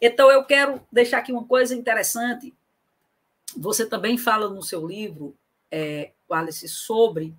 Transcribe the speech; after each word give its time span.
Então, 0.00 0.30
eu 0.30 0.44
quero 0.44 0.80
deixar 0.90 1.18
aqui 1.18 1.32
uma 1.32 1.44
coisa 1.44 1.74
interessante. 1.74 2.54
Você 3.56 3.86
também 3.86 4.18
fala 4.18 4.48
no 4.48 4.62
seu 4.62 4.86
livro, 4.86 5.34
é, 5.70 6.12
Alice, 6.30 6.68
sobre 6.68 7.34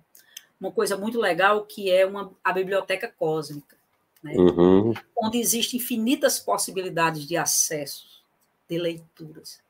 uma 0.60 0.72
coisa 0.72 0.96
muito 0.96 1.20
legal 1.20 1.64
que 1.64 1.90
é 1.90 2.04
uma, 2.04 2.32
a 2.42 2.52
biblioteca 2.52 3.08
cósmica, 3.08 3.76
né? 4.22 4.34
uhum. 4.34 4.92
onde 5.16 5.38
existem 5.38 5.78
infinitas 5.78 6.38
possibilidades 6.38 7.26
de 7.26 7.36
acesso, 7.36 8.22
de 8.68 8.78
leituras. 8.78 9.62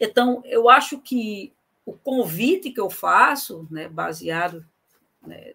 Então, 0.00 0.42
eu 0.44 0.68
acho 0.68 0.98
que 0.98 1.52
o 1.86 1.92
convite 1.92 2.70
que 2.70 2.80
eu 2.80 2.90
faço, 2.90 3.66
né, 3.70 3.88
baseado 3.88 4.66
né, 5.26 5.54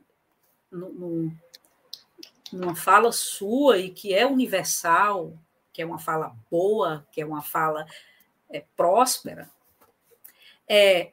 numa 2.51 2.75
fala 2.75 3.11
sua 3.11 3.77
e 3.77 3.89
que 3.89 4.13
é 4.13 4.25
universal, 4.25 5.33
que 5.73 5.81
é 5.81 5.85
uma 5.85 5.99
fala 5.99 6.35
boa, 6.49 7.05
que 7.11 7.19
é 7.19 7.25
uma 7.25 7.41
fala 7.41 7.85
é, 8.49 8.63
próspera, 8.77 9.49
é, 10.69 11.11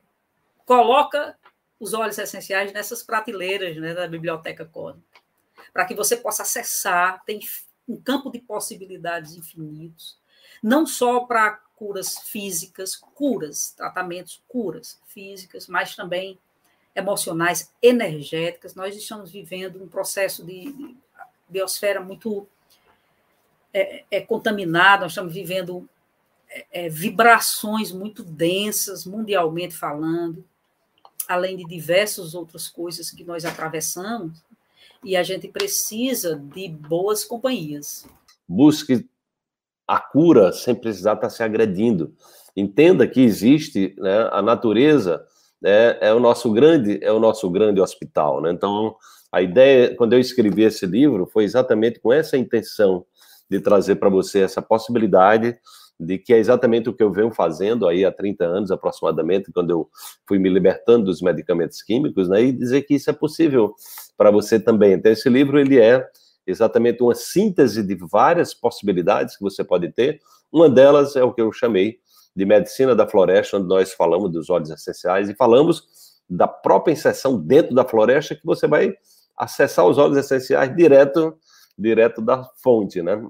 coloca 0.67 1.37
os 1.80 1.95
óleos 1.95 2.19
essenciais 2.19 2.73
nessas 2.73 3.03
prateleiras 3.03 3.77
né, 3.79 3.95
da 3.95 4.07
biblioteca 4.07 4.67
cósmica, 4.67 5.20
para 5.73 5.87
que 5.87 5.95
você 5.95 6.17
possa 6.17 6.43
acessar, 6.43 7.25
tem 7.25 7.41
um 7.89 7.97
campo 7.97 8.31
de 8.31 8.39
possibilidades 8.39 9.34
infinitos, 9.34 10.19
não 10.62 10.87
só 10.87 11.20
para 11.20 11.59
curas 11.75 12.19
físicas, 12.19 12.95
curas, 12.95 13.73
tratamentos, 13.73 14.42
curas 14.47 15.01
físicas, 15.06 15.67
mas 15.67 15.97
também 15.97 16.39
emocionais, 16.95 17.73
energéticas. 17.81 18.75
Nós 18.75 18.95
estamos 18.95 19.31
vivendo 19.31 19.83
um 19.83 19.89
processo 19.89 20.45
de 20.45 20.95
biosfera 21.48 22.01
muito 22.01 22.47
é, 23.73 24.05
é, 24.10 24.20
contaminada, 24.20 25.02
nós 25.02 25.12
estamos 25.12 25.33
vivendo 25.33 25.88
é, 26.48 26.66
é, 26.73 26.88
vibrações 26.88 27.92
muito 27.92 28.24
densas, 28.24 29.06
mundialmente 29.06 29.75
falando, 29.75 30.45
além 31.28 31.56
de 31.56 31.64
diversas 31.64 32.34
outras 32.34 32.69
coisas 32.69 33.11
que 33.11 33.25
nós 33.25 33.45
atravessamos, 33.45 34.42
e 35.05 35.17
a 35.17 35.22
gente 35.22 35.48
precisa 35.48 36.36
de 36.36 36.69
boas 36.69 37.25
companhias. 37.25 38.06
Busque 38.47 39.08
a 39.86 39.98
cura 39.98 40.52
sem 40.52 40.75
precisar 40.75 41.14
estar 41.14 41.30
se 41.30 41.42
agredindo. 41.42 42.14
Entenda 42.56 43.06
que 43.06 43.20
existe 43.20 43.95
né, 43.98 44.28
a 44.30 44.42
natureza 44.42 45.25
né, 45.61 45.97
é 46.00 46.12
o 46.12 46.20
nosso 46.20 46.52
grande 46.52 46.98
é 47.02 47.12
o 47.12 47.20
nosso 47.20 47.48
grande 47.50 47.80
hospital. 47.80 48.41
Né? 48.41 48.50
Então 48.50 48.95
a 49.33 49.41
ideia 49.41 49.95
quando 49.97 50.12
eu 50.12 50.20
escrevi 50.20 50.62
esse 50.62 50.84
livro 50.86 51.27
foi 51.27 51.45
exatamente 51.45 52.00
com 52.00 52.12
essa 52.12 52.36
intenção 52.36 53.05
de 53.51 53.61
trazer 53.61 53.97
para 53.97 54.09
você 54.09 54.41
essa 54.41 54.62
possibilidade 54.62 55.59
de 55.98 56.17
que 56.19 56.33
é 56.33 56.39
exatamente 56.39 56.89
o 56.89 56.95
que 56.95 57.03
eu 57.03 57.12
venho 57.12 57.31
fazendo 57.31 57.87
aí 57.87 58.07
há 58.07 58.12
30 58.12 58.45
anos 58.45 58.70
aproximadamente, 58.70 59.53
quando 59.53 59.70
eu 59.70 59.91
fui 60.27 60.39
me 60.39 60.48
libertando 60.48 61.05
dos 61.07 61.20
medicamentos 61.20 61.83
químicos, 61.83 62.29
né, 62.29 62.42
e 62.42 62.53
dizer 62.53 62.83
que 62.83 62.95
isso 62.95 63.11
é 63.11 63.12
possível 63.12 63.75
para 64.17 64.31
você 64.31 64.59
também. 64.59 64.95
Então, 64.95 65.12
esse 65.12 65.29
livro, 65.29 65.59
ele 65.59 65.79
é 65.79 66.07
exatamente 66.47 67.03
uma 67.03 67.15
síntese 67.15 67.83
de 67.83 67.95
várias 67.97 68.55
possibilidades 68.55 69.37
que 69.37 69.42
você 69.42 69.62
pode 69.62 69.92
ter. 69.92 70.20
Uma 70.51 70.70
delas 70.70 71.17
é 71.17 71.23
o 71.23 71.35
que 71.35 71.42
eu 71.42 71.53
chamei 71.53 71.98
de 72.35 72.47
medicina 72.47 72.95
da 72.95 73.07
floresta, 73.07 73.59
onde 73.59 73.69
nós 73.69 73.92
falamos 73.92 74.33
dos 74.33 74.48
óleos 74.48 74.70
essenciais 74.70 75.29
e 75.29 75.35
falamos 75.35 75.83
da 76.29 76.48
própria 76.48 76.92
inserção 76.92 77.39
dentro 77.39 77.75
da 77.75 77.85
floresta, 77.85 78.35
que 78.35 78.47
você 78.47 78.67
vai 78.67 78.95
acessar 79.37 79.85
os 79.87 79.98
óleos 79.98 80.17
essenciais 80.17 80.75
direto 80.75 81.37
direto 81.81 82.20
da 82.20 82.45
fonte, 82.62 83.03
né? 83.03 83.20